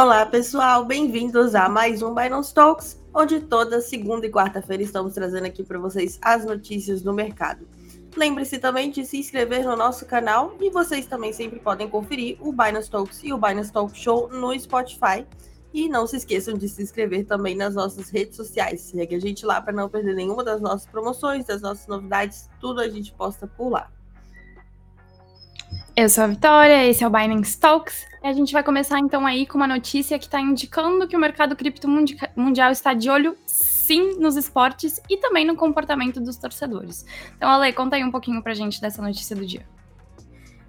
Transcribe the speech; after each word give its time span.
Olá, 0.00 0.24
pessoal, 0.24 0.84
bem-vindos 0.84 1.56
a 1.56 1.68
mais 1.68 2.02
um 2.02 2.14
Binance 2.14 2.54
Talks, 2.54 3.02
onde 3.12 3.40
toda 3.40 3.80
segunda 3.80 4.24
e 4.28 4.30
quarta-feira 4.30 4.80
estamos 4.80 5.12
trazendo 5.12 5.46
aqui 5.46 5.64
para 5.64 5.76
vocês 5.76 6.20
as 6.22 6.44
notícias 6.44 7.02
do 7.02 7.12
mercado. 7.12 7.66
Lembre-se 8.16 8.60
também 8.60 8.92
de 8.92 9.04
se 9.04 9.18
inscrever 9.18 9.64
no 9.64 9.74
nosso 9.74 10.06
canal 10.06 10.54
e 10.60 10.70
vocês 10.70 11.04
também 11.06 11.32
sempre 11.32 11.58
podem 11.58 11.88
conferir 11.88 12.38
o 12.40 12.52
Binance 12.52 12.88
Talks 12.88 13.24
e 13.24 13.32
o 13.32 13.38
Binance 13.38 13.72
Talk 13.72 13.92
Show 13.98 14.28
no 14.28 14.56
Spotify. 14.56 15.26
E 15.74 15.88
não 15.88 16.06
se 16.06 16.18
esqueçam 16.18 16.54
de 16.54 16.68
se 16.68 16.80
inscrever 16.80 17.26
também 17.26 17.56
nas 17.56 17.74
nossas 17.74 18.08
redes 18.08 18.36
sociais. 18.36 18.82
Segue 18.82 19.16
a 19.16 19.20
gente 19.20 19.44
lá 19.44 19.60
para 19.60 19.72
não 19.72 19.88
perder 19.88 20.14
nenhuma 20.14 20.44
das 20.44 20.60
nossas 20.60 20.86
promoções, 20.86 21.44
das 21.44 21.60
nossas 21.60 21.88
novidades, 21.88 22.48
tudo 22.60 22.80
a 22.80 22.88
gente 22.88 23.12
posta 23.14 23.48
por 23.48 23.70
lá. 23.70 23.90
Eu 26.00 26.08
sou 26.08 26.22
a 26.22 26.26
Vitória, 26.28 26.86
esse 26.86 27.02
é 27.02 27.06
o 27.08 27.10
Binance 27.10 27.58
Talks. 27.58 28.06
E 28.22 28.28
a 28.28 28.32
gente 28.32 28.52
vai 28.52 28.62
começar 28.62 29.00
então 29.00 29.26
aí 29.26 29.44
com 29.44 29.56
uma 29.56 29.66
notícia 29.66 30.16
que 30.16 30.26
está 30.26 30.40
indicando 30.40 31.08
que 31.08 31.16
o 31.16 31.18
mercado 31.18 31.56
cripto 31.56 31.88
mundial 32.36 32.70
está 32.70 32.94
de 32.94 33.10
olho 33.10 33.36
sim 33.44 34.16
nos 34.16 34.36
esportes 34.36 35.00
e 35.10 35.16
também 35.16 35.44
no 35.44 35.56
comportamento 35.56 36.20
dos 36.20 36.36
torcedores. 36.36 37.04
Então, 37.36 37.50
Ale, 37.50 37.72
conta 37.72 37.96
aí 37.96 38.04
um 38.04 38.12
pouquinho 38.12 38.40
pra 38.40 38.54
gente 38.54 38.80
dessa 38.80 39.02
notícia 39.02 39.34
do 39.34 39.44
dia. 39.44 39.66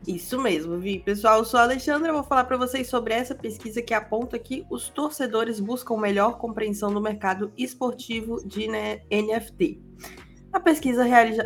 Isso 0.08 0.42
mesmo, 0.42 0.80
Vi. 0.80 0.98
Pessoal, 0.98 1.38
eu 1.38 1.46
sou 1.46 1.60
a 1.60 1.64
Alexandra, 1.64 2.10
eu 2.10 2.16
vou 2.16 2.24
falar 2.24 2.46
para 2.46 2.58
vocês 2.58 2.90
sobre 2.90 3.14
essa 3.14 3.36
pesquisa 3.36 3.84
que 3.84 3.94
aponta 3.94 4.40
que 4.40 4.66
os 4.68 4.90
torcedores 4.90 5.60
buscam 5.60 5.96
melhor 5.98 6.40
compreensão 6.40 6.92
do 6.92 7.00
mercado 7.00 7.54
esportivo 7.56 8.44
de 8.44 8.68
NFT. 8.68 9.80
A 10.52 10.60
pesquisa 10.60 11.04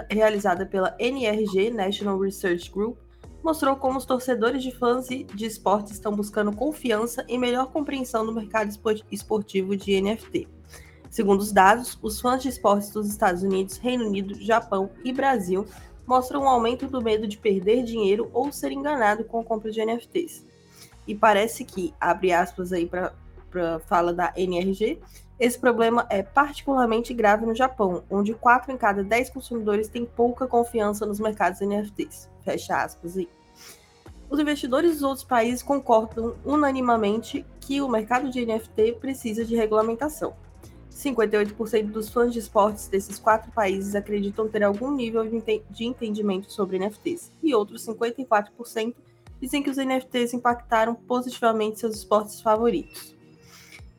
realizada 0.10 0.66
pela 0.66 0.96
NRG, 0.98 1.70
National 1.72 2.18
Research 2.18 2.72
Group, 2.72 3.03
mostrou 3.44 3.76
como 3.76 3.98
os 3.98 4.06
torcedores 4.06 4.64
de 4.64 4.72
fãs 4.72 5.08
de 5.08 5.46
esportes 5.46 5.92
estão 5.92 6.16
buscando 6.16 6.56
confiança 6.56 7.26
e 7.28 7.38
melhor 7.38 7.72
compreensão 7.72 8.26
do 8.26 8.34
mercado 8.34 8.74
esportivo 9.12 9.76
de 9.76 10.02
NFT. 10.02 10.48
Segundo 11.10 11.42
os 11.42 11.52
dados, 11.52 12.00
os 12.02 12.20
fãs 12.20 12.42
de 12.42 12.50
esportes 12.50 12.90
dos 12.90 13.08
Estados 13.08 13.44
Unidos, 13.44 13.78
Reino 13.78 14.08
Unido, 14.08 14.34
Japão 14.42 14.90
e 15.04 15.12
Brasil 15.12 15.68
mostram 16.08 16.44
um 16.44 16.48
aumento 16.48 16.88
do 16.88 17.02
medo 17.02 17.28
de 17.28 17.38
perder 17.38 17.84
dinheiro 17.84 18.30
ou 18.34 18.52
ser 18.52 18.72
enganado 18.72 19.24
com 19.24 19.40
a 19.40 19.44
compra 19.44 19.72
de 19.72 19.86
NFTs. 19.86 20.44
E 21.06 21.14
parece 21.14 21.66
que, 21.66 21.94
abre 22.00 22.32
aspas 22.32 22.72
aí 22.72 22.88
para 22.88 23.14
a 23.56 23.80
fala 23.80 24.14
da 24.14 24.34
NRG, 24.36 25.00
esse 25.44 25.60
problema 25.60 26.08
é 26.10 26.24
particularmente 26.24 27.14
grave 27.14 27.46
no 27.46 27.54
Japão, 27.54 28.06
onde 28.10 28.34
4 28.34 28.72
em 28.72 28.78
cada 28.78 29.04
10 29.04 29.30
consumidores 29.30 29.90
têm 29.90 30.06
pouca 30.06 30.48
confiança 30.48 31.06
nos 31.06 31.20
mercados 31.20 31.60
NFTs. 31.60 32.30
Fecha 32.46 32.82
aspas 32.82 33.18
aí. 33.18 33.28
Os 34.30 34.40
investidores 34.40 34.94
dos 34.94 35.04
outros 35.04 35.26
países 35.26 35.62
concordam 35.62 36.38
unanimamente 36.46 37.46
que 37.60 37.82
o 37.82 37.90
mercado 37.90 38.30
de 38.30 38.46
NFT 38.46 38.94
precisa 39.02 39.44
de 39.44 39.54
regulamentação. 39.54 40.34
58% 40.90 41.92
dos 41.92 42.08
fãs 42.08 42.32
de 42.32 42.40
esportes 42.40 42.88
desses 42.88 43.20
quatro 43.20 43.52
países 43.52 43.96
acreditam 43.96 44.48
ter 44.48 44.64
algum 44.64 44.96
nível 44.96 45.26
de 45.26 45.86
entendimento 45.86 46.54
sobre 46.54 46.80
NFTs, 46.80 47.34
e 47.44 47.54
outros 47.54 47.86
54% 47.86 48.96
dizem 49.42 49.62
que 49.62 49.70
os 49.70 49.76
NFTs 49.76 50.34
impactaram 50.34 50.96
positivamente 50.96 51.80
seus 51.80 51.98
esportes 51.98 52.40
favoritos. 52.40 53.14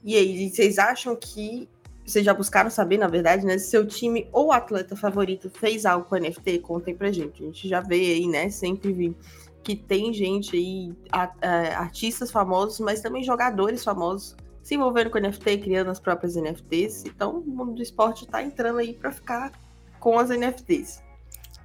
E 0.04 0.16
aí, 0.16 0.50
vocês 0.50 0.78
acham 0.78 1.16
que 1.16 1.68
vocês 2.04 2.24
já 2.24 2.34
buscaram 2.34 2.68
saber, 2.68 2.98
na 2.98 3.08
verdade, 3.08 3.46
né? 3.46 3.56
Se 3.56 3.70
seu 3.70 3.86
time 3.86 4.28
ou 4.30 4.52
atleta 4.52 4.94
favorito 4.94 5.48
fez 5.48 5.86
algo 5.86 6.06
com 6.06 6.16
NFT, 6.16 6.58
contem 6.58 6.94
pra 6.94 7.10
gente. 7.10 7.42
A 7.42 7.46
gente 7.46 7.66
já 7.66 7.80
vê 7.80 7.96
aí, 7.96 8.26
né? 8.26 8.50
Sempre 8.50 8.92
vi 8.92 9.16
que 9.62 9.74
tem 9.74 10.12
gente 10.12 10.54
aí, 10.54 10.92
a, 11.10 11.32
artistas 11.78 12.30
famosos, 12.30 12.78
mas 12.80 13.00
também 13.00 13.24
jogadores 13.24 13.82
famosos 13.82 14.36
se 14.62 14.74
envolvendo 14.74 15.08
com 15.08 15.18
NFT, 15.18 15.58
criando 15.58 15.90
as 15.90 15.98
próprias 15.98 16.36
NFTs. 16.36 17.04
Então, 17.06 17.38
o 17.38 17.50
mundo 17.50 17.72
do 17.72 17.82
esporte 17.82 18.26
tá 18.26 18.42
entrando 18.42 18.78
aí 18.78 18.92
para 18.92 19.10
ficar 19.10 19.52
com 19.98 20.18
as 20.18 20.28
NFTs. 20.28 21.02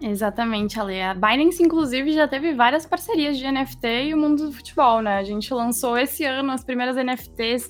Exatamente, 0.02 0.80
Ale. 0.80 1.02
A 1.02 1.14
Binance, 1.14 1.62
inclusive, 1.62 2.14
já 2.14 2.26
teve 2.26 2.54
várias 2.54 2.86
parcerias 2.86 3.38
de 3.38 3.50
NFT 3.50 3.88
e 4.06 4.14
o 4.14 4.18
mundo 4.18 4.46
do 4.46 4.52
futebol, 4.54 5.02
né? 5.02 5.18
A 5.18 5.24
gente 5.24 5.54
lançou 5.54 5.98
esse 5.98 6.24
ano 6.24 6.52
as 6.52 6.64
primeiras 6.64 6.96
NFTs 6.96 7.68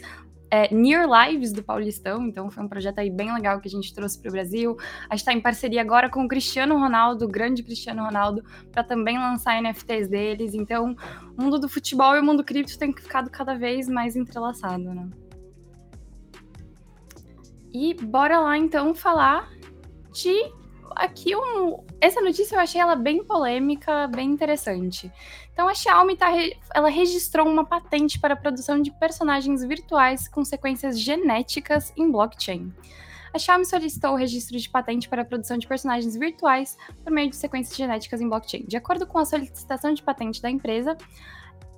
é, 0.52 0.74
Near 0.74 1.08
Lives 1.08 1.54
do 1.54 1.64
Paulistão, 1.64 2.26
então 2.26 2.50
foi 2.50 2.64
um 2.64 2.68
projeto 2.68 3.00
aí 3.00 3.10
bem 3.10 3.34
legal 3.34 3.60
que 3.60 3.68
a 3.68 3.72
gente 3.72 3.94
trouxe 3.94 4.20
para 4.20 4.30
o 4.30 4.32
Brasil. 4.32 4.78
A 5.10 5.16
gente 5.16 5.22
está 5.22 5.34
em 5.34 5.42
parceria 5.42 5.82
agora 5.82 6.10
com 6.10 6.24
o 6.24 6.28
Cristiano 6.28 6.78
Ronaldo, 6.78 7.26
o 7.26 7.28
grande 7.28 7.64
Cristiano 7.64 8.04
Ronaldo, 8.04 8.44
para 8.72 8.84
também 8.84 9.18
lançar 9.18 9.62
NFTs 9.62 10.08
deles. 10.08 10.54
Então, 10.54 10.96
o 11.38 11.42
mundo 11.42 11.60
do 11.60 11.70
futebol 11.70 12.16
e 12.16 12.20
o 12.20 12.24
mundo 12.24 12.44
cripto 12.44 12.78
tem 12.78 12.94
ficado 12.94 13.30
cada 13.30 13.56
vez 13.56 13.88
mais 13.88 14.16
entrelaçado, 14.16 14.94
né? 14.94 15.08
E 17.72 17.94
bora 17.94 18.40
lá 18.40 18.58
então 18.58 18.96
falar 18.96 19.48
de 20.12 20.34
aqui 21.00 21.36
um, 21.36 21.84
essa 22.02 22.22
notícia 22.22 22.56
eu 22.56 22.60
achei 22.60 22.80
ela 22.80 22.96
bem 22.96 23.24
polêmica, 23.24 24.08
bem 24.08 24.30
interessante. 24.30 25.12
Então 25.54 25.68
a 25.68 25.74
Xiaomi 25.74 26.16
tá, 26.16 26.28
ela 26.76 26.90
registrou 26.90 27.48
uma 27.48 27.66
patente 27.66 28.20
para 28.20 28.34
a 28.34 28.38
produção 28.38 28.82
de 28.82 28.92
personagens 28.92 29.64
virtuais 29.64 30.28
com 30.28 30.44
sequências 30.44 31.00
genéticas 31.00 31.94
em 31.98 32.12
blockchain. 32.12 32.72
A 33.34 33.40
Xiaomi 33.40 33.66
solicitou 33.66 34.12
o 34.12 34.16
registro 34.16 34.58
de 34.58 34.70
patente 34.70 35.08
para 35.08 35.22
a 35.22 35.26
produção 35.26 35.58
de 35.58 35.68
personagens 35.68 36.16
virtuais 36.16 36.78
por 37.04 37.12
meio 37.12 37.30
de 37.30 37.36
sequências 37.36 37.78
genéticas 37.78 38.20
em 38.22 38.28
blockchain. 38.28 38.66
De 38.68 38.76
acordo 38.76 39.06
com 39.06 39.20
a 39.20 39.26
solicitação 39.26 39.94
de 39.94 40.04
patente 40.04 40.42
da 40.42 40.50
empresa, 40.50 40.98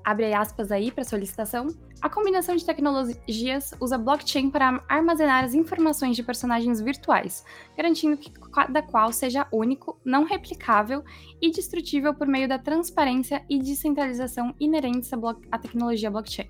abre 0.04 0.34
aspas 0.34 0.72
aí 0.72 0.92
para 0.92 1.04
solicitação, 1.04 1.68
a 2.02 2.10
combinação 2.10 2.56
de 2.56 2.66
tecnologias 2.66 3.74
usa 3.80 3.98
blockchain 3.98 4.50
para 4.50 4.84
armazenar 4.90 5.44
as 5.44 5.54
informações 5.54 6.16
de 6.16 6.24
personagens 6.24 6.82
virtuais, 6.82 7.46
garantindo 7.78 8.18
que 8.18 8.32
cada 8.32 8.82
qual 8.82 9.12
seja 9.12 9.48
único, 9.52 10.00
não 10.04 10.24
replicável 10.24 11.04
e 11.40 11.52
destrutível 11.52 12.14
por 12.14 12.26
meio 12.26 12.50
da 12.50 12.58
transparência 12.58 13.46
e 13.48 13.60
descentralização 13.60 14.56
inerentes 14.60 15.12
à, 15.52 15.58
tecnologia 15.60 16.10
blockchain. 16.10 16.50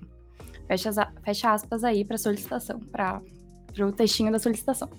Fecha, 0.66 0.90
fecha 1.22 1.52
aspas 1.52 1.84
aí 1.84 2.02
para 2.02 2.16
solicitação, 2.16 2.80
para 2.80 3.20
o 3.80 3.92
textinho 3.92 4.32
da 4.32 4.38
solicitação. 4.38 4.90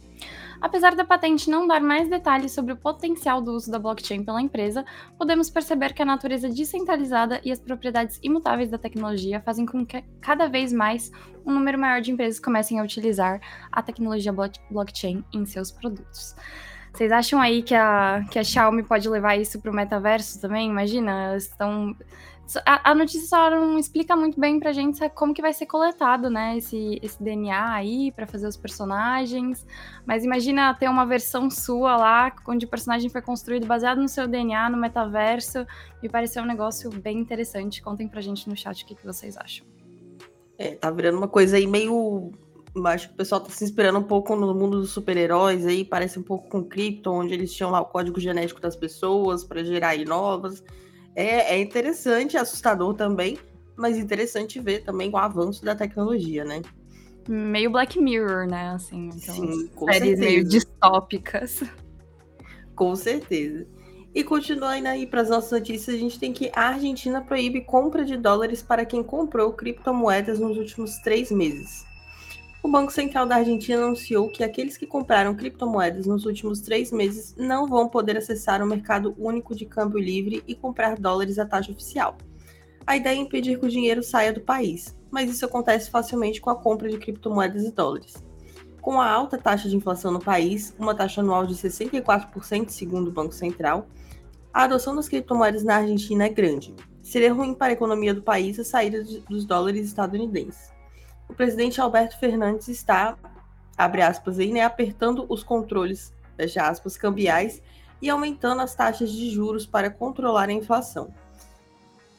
Apesar 0.62 0.96
da 0.96 1.04
patente 1.04 1.50
não 1.50 1.68
dar 1.68 1.82
mais 1.82 2.10
detalhes 2.10 2.54
sobre 2.54 2.72
o 2.72 2.78
potencial 2.78 3.42
do 3.42 3.52
uso 3.52 3.70
da 3.70 3.78
blockchain 3.78 4.24
pela 4.24 4.42
empresa, 4.42 4.86
podemos 5.18 5.50
perceber 5.50 5.94
que 5.94 6.02
a 6.02 6.06
natureza 6.06 6.50
descentralizada 6.50 7.42
e 7.44 7.52
as 7.52 7.60
propriedades 7.60 8.18
imutáveis 8.24 8.70
da 8.70 8.78
tecnologia 8.78 9.42
fazem 9.42 9.66
com 9.66 9.86
que 9.86 10.02
cada 10.22 10.48
vez 10.48 10.72
mais 10.72 11.12
um 11.46 11.52
número 11.52 11.78
maior 11.78 12.00
de 12.00 12.12
empresas 12.12 12.40
comecem 12.40 12.80
a 12.80 12.84
utilizar 12.84 13.42
a 13.70 13.82
tecnologia 13.82 14.34
blockchain 14.72 15.24
em 15.34 15.46
seus 15.46 15.70
produtos. 15.70 16.34
Vocês 16.94 17.12
acham 17.12 17.42
aí 17.42 17.64
que 17.64 17.74
a, 17.74 18.24
que 18.30 18.38
a 18.38 18.44
Xiaomi 18.44 18.84
pode 18.84 19.10
levar 19.10 19.36
isso 19.36 19.60
para 19.60 19.72
o 19.72 19.76
metaverso 19.76 20.40
também? 20.40 20.70
Imagina, 20.70 21.36
estão 21.36 21.94
a, 22.66 22.92
a, 22.92 22.96
notícia 22.96 23.28
só 23.28 23.50
não 23.50 23.78
explica 23.80 24.16
muito 24.16 24.40
bem 24.40 24.60
pra 24.60 24.74
gente 24.74 25.08
como 25.10 25.34
que 25.34 25.42
vai 25.42 25.54
ser 25.54 25.66
coletado, 25.66 26.30
né, 26.30 26.58
esse, 26.58 27.00
esse 27.02 27.22
DNA 27.24 27.74
aí 27.74 28.12
para 28.12 28.28
fazer 28.28 28.48
os 28.48 28.58
personagens. 28.58 29.66
Mas 30.06 30.24
imagina 30.24 30.74
ter 30.74 30.90
uma 30.90 31.06
versão 31.06 31.50
sua 31.50 31.96
lá, 31.96 32.36
onde 32.48 32.66
o 32.66 32.70
personagem 32.70 33.10
foi 33.10 33.22
construído 33.22 33.66
baseado 33.66 34.02
no 34.02 34.10
seu 34.10 34.28
DNA, 34.28 34.70
no 34.70 34.78
metaverso. 34.78 35.66
Me 36.02 36.10
pareceu 36.10 36.44
um 36.44 36.46
negócio 36.46 36.90
bem 36.90 37.18
interessante. 37.18 37.82
Contem 37.82 38.08
pra 38.08 38.22
gente 38.22 38.48
no 38.50 38.56
chat 38.56 38.84
o 38.84 38.86
que, 38.86 38.96
que 38.96 39.06
vocês 39.06 39.38
acham. 39.38 39.66
É, 40.58 40.76
tá 40.76 40.92
virando 40.92 41.18
uma 41.18 41.28
coisa 41.28 41.58
aí 41.58 41.66
meio. 41.66 42.32
Acho 42.86 43.08
que 43.08 43.14
o 43.14 43.18
pessoal 43.18 43.40
tá 43.40 43.50
se 43.50 43.64
inspirando 43.64 44.00
um 44.00 44.04
pouco 44.04 44.36
no 44.36 44.54
mundo 44.54 44.80
dos 44.80 44.92
super-heróis 44.92 45.66
aí, 45.66 45.86
parece 45.86 46.18
um 46.18 46.24
pouco 46.24 46.50
com 46.50 46.64
Krypton, 46.64 47.20
onde 47.22 47.34
eles 47.34 47.54
tinham 47.54 47.70
lá 47.70 47.80
o 47.80 47.86
código 47.86 48.20
genético 48.20 48.60
das 48.60 48.76
pessoas 48.76 49.44
para 49.44 49.64
gerar 49.64 49.90
aí 49.90 50.06
novas. 50.06 50.64
É, 51.16 51.56
é 51.56 51.62
interessante, 51.62 52.38
assustador 52.38 52.94
também, 52.94 53.38
mas 53.76 53.98
interessante 53.98 54.60
ver 54.60 54.84
também 54.84 55.10
o 55.10 55.18
avanço 55.18 55.64
da 55.64 55.76
tecnologia, 55.76 56.44
né? 56.44 56.62
Meio 57.28 57.72
Black 57.72 58.00
Mirror, 58.00 58.48
né? 58.48 58.72
Assim, 58.72 59.12
Sim, 59.12 59.68
com 59.76 59.86
séries 59.86 60.10
certeza. 60.10 60.26
meio 60.26 60.44
distópicas. 60.44 61.64
Com 62.76 62.96
certeza. 62.96 63.66
E 64.14 64.24
continuando 64.24 64.88
aí 64.88 65.08
para 65.08 65.22
as 65.22 65.30
nossas 65.30 65.52
notícias, 65.52 65.96
a 65.96 66.00
gente 66.00 66.20
tem 66.20 66.32
que 66.32 66.52
a 66.54 66.70
Argentina 66.70 67.22
proíbe 67.22 67.62
compra 67.62 68.06
de 68.06 68.18
dólares 68.18 68.62
para 68.62 68.86
quem 68.86 69.02
comprou 69.02 69.54
criptomoedas 69.54 70.40
nos 70.40 70.58
últimos 70.58 70.98
três 71.00 71.32
meses. 71.32 71.84
O 72.64 72.70
Banco 72.70 72.94
Central 72.94 73.26
da 73.26 73.36
Argentina 73.36 73.84
anunciou 73.84 74.30
que 74.30 74.42
aqueles 74.42 74.78
que 74.78 74.88
compraram 74.88 75.36
criptomoedas 75.36 76.06
nos 76.06 76.26
últimos 76.26 76.62
três 76.62 76.94
meses 76.94 77.36
não 77.38 77.68
vão 77.68 77.90
poder 77.90 78.16
acessar 78.16 78.64
o 78.64 78.66
mercado 78.66 79.14
único 79.18 79.54
de 79.54 79.66
câmbio 79.66 80.00
livre 80.00 80.42
e 80.48 80.56
comprar 80.56 80.98
dólares 80.98 81.38
à 81.38 81.46
taxa 81.46 81.74
oficial. 81.74 82.16
A 82.88 82.96
ideia 82.96 83.18
é 83.18 83.20
impedir 83.20 83.60
que 83.60 83.66
o 83.66 83.70
dinheiro 83.70 84.02
saia 84.02 84.32
do 84.32 84.40
país, 84.40 84.98
mas 85.12 85.30
isso 85.30 85.44
acontece 85.44 85.92
facilmente 85.92 86.40
com 86.40 86.50
a 86.50 86.56
compra 86.56 86.88
de 86.88 86.98
criptomoedas 86.98 87.66
e 87.66 87.72
dólares. 87.72 88.24
Com 88.82 89.00
a 89.00 89.12
alta 89.12 89.38
taxa 89.38 89.68
de 89.68 89.76
inflação 89.76 90.14
no 90.14 90.22
país, 90.22 90.74
uma 90.80 90.96
taxa 90.96 91.20
anual 91.20 91.46
de 91.46 91.56
64% 91.56 92.70
segundo 92.70 93.10
o 93.10 93.14
Banco 93.14 93.34
Central, 93.34 93.88
a 94.54 94.64
adoção 94.64 94.96
das 94.96 95.10
criptomoedas 95.10 95.66
na 95.66 95.76
Argentina 95.76 96.28
é 96.28 96.30
grande. 96.30 96.74
Seria 97.02 97.34
ruim 97.34 97.54
para 97.54 97.74
a 97.74 97.74
economia 97.74 98.14
do 98.14 98.22
país 98.22 98.58
a 98.58 98.64
saída 98.64 99.04
dos 99.30 99.44
dólares 99.44 99.86
estadunidenses. 99.86 100.73
O 101.34 101.36
presidente 101.36 101.82
Alberto 101.82 102.20
Fernandes 102.20 102.68
está, 102.68 103.18
abre 103.76 104.04
aspas 104.04 104.38
aí, 104.38 104.52
né, 104.52 104.62
apertando 104.62 105.26
os 105.28 105.44
controles, 105.44 106.14
fecha 106.38 106.62
aspas, 106.62 106.96
cambiais 106.96 107.60
e 108.00 108.08
aumentando 108.08 108.62
as 108.62 108.76
taxas 108.76 109.12
de 109.12 109.32
juros 109.32 109.66
para 109.66 109.90
controlar 109.90 110.50
a 110.50 110.54
inflação. 110.54 111.12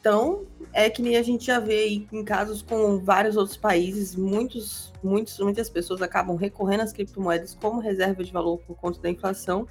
Então, 0.01 0.45
é 0.73 0.89
que 0.89 1.01
nem 1.01 1.15
a 1.15 1.23
gente 1.23 1.45
já 1.45 1.59
vê 1.59 1.83
aí 1.83 2.07
em 2.11 2.25
casos 2.25 2.61
com 2.61 2.99
vários 2.99 3.37
outros 3.37 3.55
países, 3.55 4.17
muitos, 4.17 4.91
muitos, 5.01 5.39
muitas 5.39 5.69
pessoas 5.69 6.01
acabam 6.01 6.35
recorrendo 6.35 6.81
às 6.81 6.91
criptomoedas 6.91 7.55
como 7.55 7.79
reserva 7.79 8.21
de 8.21 8.33
valor 8.33 8.57
por 8.67 8.75
conta 8.75 8.99
da 8.99 9.09
inflação. 9.09 9.65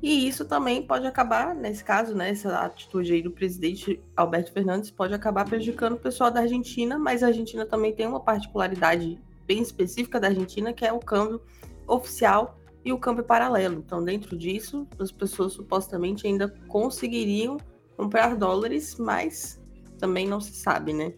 E 0.00 0.28
isso 0.28 0.44
também 0.44 0.86
pode 0.86 1.06
acabar, 1.06 1.54
nesse 1.54 1.82
caso, 1.82 2.14
né, 2.14 2.30
essa 2.30 2.56
atitude 2.58 3.12
aí 3.12 3.20
do 3.20 3.32
presidente 3.32 4.00
Alberto 4.16 4.52
Fernandes 4.52 4.90
pode 4.92 5.12
acabar 5.12 5.44
prejudicando 5.44 5.94
o 5.94 5.98
pessoal 5.98 6.30
da 6.30 6.40
Argentina, 6.40 6.96
mas 6.96 7.22
a 7.22 7.28
Argentina 7.28 7.66
também 7.66 7.92
tem 7.92 8.06
uma 8.06 8.20
particularidade 8.20 9.20
bem 9.44 9.60
específica 9.60 10.20
da 10.20 10.28
Argentina, 10.28 10.72
que 10.72 10.84
é 10.84 10.92
o 10.92 11.00
câmbio 11.00 11.40
oficial 11.86 12.60
e 12.84 12.92
o 12.92 12.98
câmbio 12.98 13.24
paralelo. 13.24 13.82
Então, 13.84 14.04
dentro 14.04 14.36
disso, 14.36 14.86
as 15.00 15.10
pessoas 15.10 15.54
supostamente 15.54 16.26
ainda 16.26 16.48
conseguiriam 16.68 17.56
comprar 17.96 18.36
dólares, 18.36 18.96
mas 18.98 19.60
também 19.98 20.28
não 20.28 20.40
se 20.40 20.52
sabe, 20.52 20.92
né? 20.92 21.12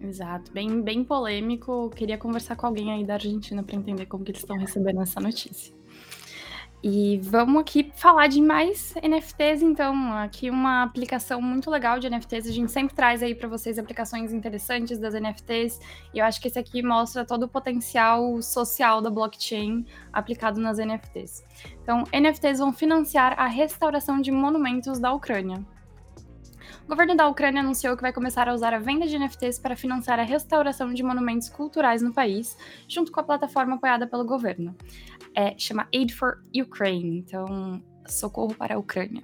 Exato, 0.00 0.50
bem, 0.50 0.80
bem 0.80 1.04
polêmico. 1.04 1.90
Queria 1.90 2.16
conversar 2.16 2.56
com 2.56 2.66
alguém 2.66 2.90
aí 2.90 3.04
da 3.04 3.14
Argentina 3.14 3.62
para 3.62 3.76
entender 3.76 4.06
como 4.06 4.24
que 4.24 4.30
eles 4.30 4.40
estão 4.40 4.56
recebendo 4.56 5.02
essa 5.02 5.20
notícia. 5.20 5.81
E 6.82 7.18
vamos 7.22 7.60
aqui 7.60 7.92
falar 7.94 8.26
de 8.26 8.42
mais 8.42 8.92
NFTs, 8.96 9.62
então. 9.62 10.12
Aqui 10.14 10.50
uma 10.50 10.82
aplicação 10.82 11.40
muito 11.40 11.70
legal 11.70 12.00
de 12.00 12.10
NFTs. 12.10 12.48
A 12.48 12.52
gente 12.52 12.72
sempre 12.72 12.92
traz 12.92 13.22
aí 13.22 13.36
para 13.36 13.46
vocês 13.46 13.78
aplicações 13.78 14.32
interessantes 14.32 14.98
das 14.98 15.14
NFTs. 15.14 15.78
E 16.12 16.18
eu 16.18 16.24
acho 16.24 16.40
que 16.40 16.48
esse 16.48 16.58
aqui 16.58 16.82
mostra 16.82 17.24
todo 17.24 17.44
o 17.44 17.48
potencial 17.48 18.42
social 18.42 19.00
da 19.00 19.10
blockchain 19.10 19.86
aplicado 20.12 20.60
nas 20.60 20.78
NFTs. 20.78 21.44
Então, 21.80 22.02
NFTs 22.12 22.58
vão 22.58 22.72
financiar 22.72 23.38
a 23.38 23.46
restauração 23.46 24.20
de 24.20 24.32
monumentos 24.32 24.98
da 24.98 25.12
Ucrânia. 25.12 25.64
Governo 26.92 27.16
da 27.16 27.26
Ucrânia 27.26 27.62
anunciou 27.62 27.96
que 27.96 28.02
vai 28.02 28.12
começar 28.12 28.50
a 28.50 28.52
usar 28.52 28.74
a 28.74 28.78
venda 28.78 29.06
de 29.06 29.18
NFTs 29.18 29.58
para 29.58 29.74
financiar 29.74 30.20
a 30.20 30.24
restauração 30.24 30.92
de 30.92 31.02
monumentos 31.02 31.48
culturais 31.48 32.02
no 32.02 32.12
país, 32.12 32.54
junto 32.86 33.10
com 33.10 33.18
a 33.18 33.22
plataforma 33.22 33.76
apoiada 33.76 34.06
pelo 34.06 34.26
governo. 34.26 34.76
É, 35.34 35.54
chama 35.56 35.88
Aid 35.94 36.14
for 36.14 36.44
Ukraine, 36.54 37.16
então 37.16 37.82
socorro 38.06 38.54
para 38.54 38.74
a 38.74 38.78
Ucrânia. 38.78 39.22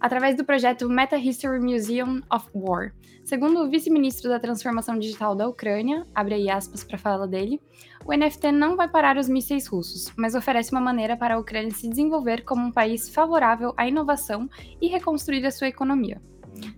Através 0.00 0.36
do 0.36 0.44
projeto 0.44 0.88
Meta 0.88 1.16
History 1.16 1.60
Museum 1.60 2.20
of 2.32 2.48
War. 2.52 2.92
Segundo 3.24 3.60
o 3.60 3.70
vice-ministro 3.70 4.28
da 4.28 4.40
Transformação 4.40 4.98
Digital 4.98 5.36
da 5.36 5.46
Ucrânia, 5.46 6.04
abre 6.12 6.34
aí 6.34 6.50
aspas 6.50 6.82
para 6.82 6.98
fala 6.98 7.28
dele, 7.28 7.62
o 8.04 8.12
NFT 8.12 8.50
não 8.50 8.74
vai 8.74 8.88
parar 8.88 9.16
os 9.16 9.28
mísseis 9.28 9.68
russos, 9.68 10.12
mas 10.16 10.34
oferece 10.34 10.72
uma 10.72 10.80
maneira 10.80 11.16
para 11.16 11.36
a 11.36 11.38
Ucrânia 11.38 11.70
se 11.70 11.88
desenvolver 11.88 12.42
como 12.42 12.66
um 12.66 12.72
país 12.72 13.08
favorável 13.08 13.72
à 13.76 13.86
inovação 13.86 14.50
e 14.82 14.88
reconstruir 14.88 15.46
a 15.46 15.52
sua 15.52 15.68
economia. 15.68 16.20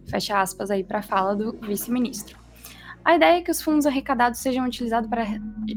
Fecha 0.08 0.40
aspas 0.40 0.70
aí 0.70 0.84
para 0.84 0.98
a 0.98 1.02
fala 1.02 1.34
do 1.34 1.58
vice-ministro. 1.60 2.38
A 3.04 3.16
ideia 3.16 3.38
é 3.38 3.40
que 3.40 3.50
os 3.50 3.62
fundos 3.62 3.86
arrecadados 3.86 4.40
sejam 4.40 4.66
utilizado 4.66 5.08
para, 5.08 5.24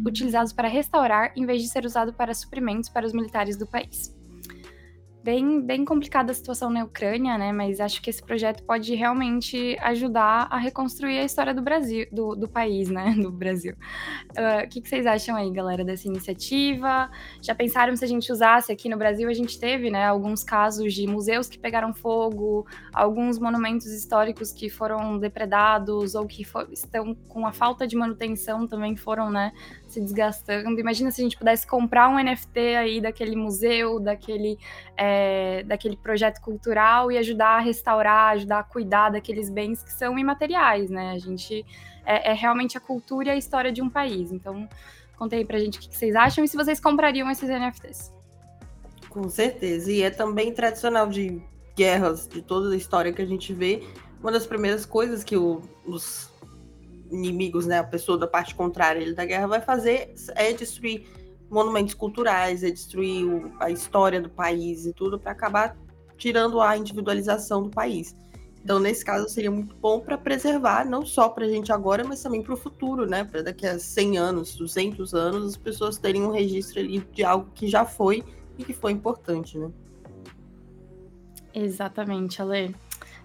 utilizados 0.06 0.52
para 0.52 0.68
restaurar, 0.68 1.32
em 1.36 1.46
vez 1.46 1.62
de 1.62 1.70
ser 1.70 1.86
usado 1.86 2.14
para 2.14 2.34
suprimentos 2.34 2.90
para 2.90 3.06
os 3.06 3.14
militares 3.14 3.56
do 3.56 3.66
país 3.66 4.14
bem, 5.24 5.62
bem 5.62 5.86
complicada 5.86 6.32
a 6.32 6.36
situação 6.36 6.70
na 6.70 6.84
Ucrânia, 6.84 7.38
né? 7.38 7.52
Mas 7.54 7.80
acho 7.80 8.02
que 8.02 8.10
esse 8.10 8.22
projeto 8.22 8.62
pode 8.64 8.94
realmente 8.94 9.78
ajudar 9.80 10.48
a 10.50 10.58
reconstruir 10.58 11.20
a 11.20 11.24
história 11.24 11.54
do 11.54 11.62
Brasil, 11.62 12.06
do, 12.12 12.36
do 12.36 12.48
país, 12.48 12.90
né? 12.90 13.16
Do 13.24 13.32
Brasil. 13.32 13.74
Uh, 14.32 14.66
o 14.66 14.70
que, 14.70 14.82
que, 14.82 14.90
vocês 14.90 15.06
acham 15.06 15.36
aí, 15.36 15.50
galera, 15.50 15.86
dessa 15.86 16.08
iniciativa? 16.08 17.10
Já 17.42 17.56
pensaram 17.56 17.96
se 17.96 18.04
a 18.04 18.08
gente 18.08 18.30
usasse 18.32 18.72
aqui 18.72 18.90
no 18.90 18.98
Brasil? 18.98 19.30
A 19.30 19.34
gente 19.34 19.58
teve, 19.58 19.90
né, 19.90 20.06
alguns 20.06 20.44
casos 20.44 20.94
de 20.94 21.08
museus 21.08 21.48
que 21.48 21.58
pegaram 21.58 21.94
fogo, 21.94 22.68
alguns 22.94 23.40
monumentos 23.40 23.88
históricos 23.88 24.52
que 24.52 24.70
foram 24.70 25.18
depredados 25.18 26.16
ou 26.16 26.28
que 26.28 26.44
for, 26.44 26.68
estão 26.72 27.16
com 27.30 27.48
a 27.48 27.54
falta 27.54 27.88
de 27.88 27.96
manutenção 27.96 28.68
também 28.68 28.96
foram, 28.98 29.30
né, 29.30 29.54
se 29.88 30.02
desgastando. 30.02 30.78
Imagina 30.80 31.12
se 31.12 31.22
a 31.22 31.24
gente 31.24 31.38
pudesse 31.38 31.66
comprar 31.66 32.10
um 32.10 32.22
NFT 32.22 32.60
aí 32.78 33.00
daquele 33.00 33.36
museu, 33.36 34.00
daquele, 34.00 34.58
é, 34.98 35.13
daquele 35.64 35.96
projeto 35.96 36.42
cultural 36.42 37.12
e 37.12 37.18
ajudar 37.18 37.58
a 37.58 37.60
restaurar, 37.60 38.34
ajudar 38.34 38.60
a 38.60 38.64
cuidar 38.64 39.10
daqueles 39.10 39.50
bens 39.50 39.84
que 39.84 39.92
são 39.92 40.18
imateriais, 40.18 40.90
né? 40.90 41.12
A 41.12 41.20
gente 41.20 41.66
é, 42.06 42.32
é 42.32 42.34
realmente 42.34 42.78
a 42.78 42.82
cultura 42.82 43.30
e 43.30 43.32
a 43.32 43.36
história 43.36 43.72
de 43.72 43.82
um 43.82 43.90
país. 43.90 44.32
Então, 44.32 44.68
contei 45.18 45.40
aí 45.40 45.46
pra 45.46 45.60
gente 45.60 45.80
o 45.80 45.82
que 45.82 45.96
vocês 45.96 46.16
acham 46.16 46.44
e 46.44 46.48
se 46.48 46.58
vocês 46.58 46.80
comprariam 46.80 47.30
esses 47.30 47.50
NFTs. 47.50 48.14
Com 49.10 49.30
certeza. 49.30 49.92
E 49.92 50.02
é 50.02 50.10
também 50.10 50.54
tradicional 50.54 51.08
de 51.08 51.42
guerras, 51.76 52.28
de 52.28 52.42
toda 52.42 52.74
a 52.74 52.78
história 52.78 53.14
que 53.14 53.22
a 53.22 53.26
gente 53.26 53.54
vê. 53.54 53.84
Uma 54.20 54.32
das 54.32 54.46
primeiras 54.46 54.86
coisas 54.86 55.24
que 55.24 55.36
o, 55.36 55.62
os 55.86 56.32
inimigos, 57.12 57.66
né, 57.66 57.80
a 57.80 57.84
pessoa 57.84 58.18
da 58.18 58.28
parte 58.28 58.56
contrária 58.56 59.14
da 59.14 59.26
guerra 59.26 59.48
vai 59.48 59.62
fazer 59.62 60.14
é 60.36 60.52
destruir 60.54 61.06
monumentos 61.50 61.94
culturais, 61.94 62.64
é 62.64 62.72
destruir 62.72 63.26
a 63.60 63.70
história 63.70 64.22
do 64.22 64.30
país 64.30 64.86
e 64.86 64.94
tudo 64.94 65.20
para 65.20 65.32
acabar 65.32 65.78
tirando 66.18 66.62
a 66.62 66.78
individualização 66.78 67.64
do 67.64 67.70
país. 67.70 68.16
Então, 68.64 68.80
nesse 68.80 69.04
caso, 69.04 69.28
seria 69.28 69.52
muito 69.52 69.76
bom 69.76 70.00
para 70.00 70.18
preservar, 70.18 70.86
não 70.86 71.06
só 71.06 71.28
para 71.28 71.46
a 71.46 71.50
gente 71.50 71.72
agora, 71.72 72.04
mas 72.06 72.24
também 72.24 72.42
para 72.42 72.54
o 72.54 72.58
futuro, 72.58 73.06
né? 73.06 73.26
Para 73.26 73.42
daqui 73.42 73.68
a 73.68 73.78
100 73.78 74.18
anos, 74.18 74.56
200 74.56 75.14
anos, 75.14 75.48
as 75.50 75.58
pessoas 75.58 75.98
terem 75.98 76.24
um 76.24 76.32
registro 76.32 76.80
ali 76.80 77.00
de 77.12 77.26
algo 77.26 77.50
que 77.54 77.68
já 77.68 77.84
foi 77.84 78.24
e 78.58 78.64
que 78.64 78.72
foi 78.72 78.94
importante, 78.94 79.58
né? 79.58 79.70
Exatamente, 81.54 82.42
Ale. 82.42 82.74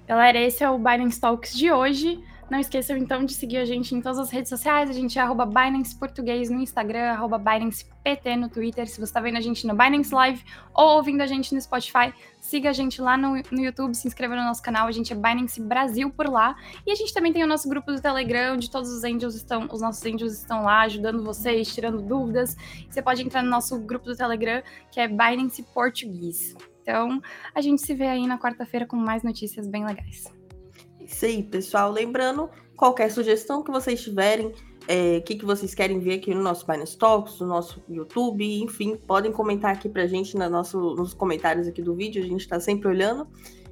Galera, 0.09 0.41
esse 0.41 0.65
é 0.65 0.69
o 0.69 0.77
Binance 0.77 1.21
Talks 1.21 1.57
de 1.57 1.71
hoje. 1.71 2.23
Não 2.51 2.59
esqueçam 2.59 2.97
então 2.97 3.25
de 3.27 3.35
seguir 3.35 3.59
a 3.59 3.65
gente 3.67 3.95
em 3.95 4.01
todas 4.01 4.19
as 4.19 4.31
redes 4.31 4.49
sociais. 4.49 4.89
A 4.89 4.93
gente 4.95 5.19
é 5.19 5.23
arroba 5.23 5.45
Binance 5.45 5.95
Português 5.95 6.49
no 6.49 6.59
Instagram, 6.61 7.11
arroba 7.11 7.37
Binance 7.37 7.85
PT 8.03 8.37
no 8.37 8.49
Twitter. 8.49 8.89
Se 8.89 8.97
você 8.97 9.05
está 9.05 9.21
vendo 9.21 9.37
a 9.37 9.41
gente 9.41 9.67
no 9.67 9.75
Binance 9.77 10.15
Live 10.15 10.43
ou 10.73 10.97
ouvindo 10.97 11.21
a 11.21 11.27
gente 11.27 11.55
no 11.55 11.61
Spotify, 11.61 12.11
siga 12.41 12.71
a 12.71 12.73
gente 12.73 13.03
lá 13.03 13.19
no, 13.19 13.35
no 13.51 13.61
YouTube, 13.61 13.95
se 13.95 14.09
inscreva 14.09 14.35
no 14.35 14.45
nosso 14.45 14.63
canal. 14.63 14.87
A 14.87 14.93
gente 14.93 15.13
é 15.13 15.17
Binance 15.17 15.61
Brasil 15.61 16.09
por 16.11 16.27
lá. 16.27 16.57
E 16.87 16.91
a 16.91 16.95
gente 16.95 17.13
também 17.13 17.35
tem 17.35 17.45
o 17.45 17.47
nosso 17.47 17.69
grupo 17.69 17.93
do 17.93 18.01
Telegram, 18.01 18.55
onde 18.55 18.71
todos 18.71 18.91
os 18.91 19.05
angels 19.05 19.35
estão, 19.35 19.69
os 19.71 19.83
nossos 19.83 20.03
angels 20.07 20.33
estão 20.33 20.63
lá 20.63 20.81
ajudando 20.83 21.23
vocês, 21.23 21.75
tirando 21.75 22.01
dúvidas. 22.01 22.57
Você 22.89 23.03
pode 23.03 23.23
entrar 23.23 23.43
no 23.43 23.51
nosso 23.51 23.79
grupo 23.79 24.07
do 24.07 24.17
Telegram, 24.17 24.63
que 24.91 24.99
é 24.99 25.07
Binance 25.07 25.63
Português. 25.75 26.57
Então, 26.81 27.21
a 27.55 27.61
gente 27.61 27.83
se 27.83 27.93
vê 27.93 28.07
aí 28.07 28.27
na 28.27 28.39
quarta-feira 28.39 28.87
com 28.87 28.97
mais 28.97 29.23
notícias 29.23 29.67
bem 29.67 29.85
legais. 29.85 30.38
Isso 31.09 31.25
aí, 31.25 31.43
pessoal. 31.43 31.91
Lembrando, 31.91 32.51
qualquer 32.77 33.11
sugestão 33.11 33.63
que 33.63 33.71
vocês 33.71 34.01
tiverem, 34.01 34.49
o 34.49 34.55
é, 34.87 35.21
que, 35.21 35.37
que 35.37 35.45
vocês 35.45 35.75
querem 35.75 35.99
ver 35.99 36.15
aqui 36.15 36.35
no 36.35 36.43
nosso 36.43 36.67
Binance 36.67 36.97
Talks, 36.97 37.41
no 37.41 37.47
nosso 37.47 37.83
YouTube, 37.89 38.63
enfim, 38.63 38.95
podem 38.95 39.33
comentar 39.33 39.73
aqui 39.73 39.89
pra 39.89 40.07
gente 40.07 40.37
no 40.37 40.49
nosso, 40.51 40.79
nos 40.95 41.15
comentários 41.15 41.67
aqui 41.67 41.83
do 41.83 41.95
vídeo, 41.95 42.23
a 42.23 42.27
gente 42.27 42.47
tá 42.47 42.61
sempre 42.61 42.89
olhando. 42.89 43.27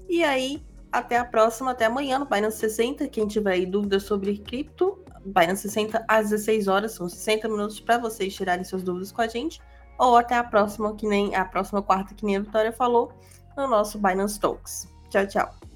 E 0.08 0.24
aí, 0.24 0.62
até 0.90 1.18
a 1.18 1.24
próxima, 1.24 1.72
até 1.72 1.84
amanhã 1.84 2.18
no 2.18 2.24
Binance 2.24 2.58
60. 2.58 3.06
Quem 3.08 3.26
tiver 3.26 3.52
aí 3.52 3.66
dúvidas 3.66 4.04
sobre 4.04 4.38
cripto, 4.38 4.98
Binance 5.24 5.62
60 5.62 6.04
às 6.08 6.30
16 6.30 6.68
horas, 6.68 6.92
são 6.92 7.06
60 7.06 7.48
minutos 7.48 7.80
para 7.80 7.98
vocês 7.98 8.34
tirarem 8.34 8.64
suas 8.64 8.82
dúvidas 8.82 9.12
com 9.12 9.20
a 9.20 9.28
gente. 9.28 9.60
Ou 9.98 10.16
até 10.16 10.36
a 10.36 10.44
próxima, 10.44 10.94
que 10.94 11.06
nem 11.06 11.34
a 11.34 11.44
próxima 11.44 11.82
quarta, 11.82 12.14
que 12.14 12.24
nem 12.24 12.36
a 12.36 12.40
Vitória 12.40 12.72
falou, 12.72 13.12
no 13.56 13.66
nosso 13.66 13.98
Binance 13.98 14.40
Talks. 14.40 14.88
Tchau, 15.10 15.26
tchau. 15.26 15.75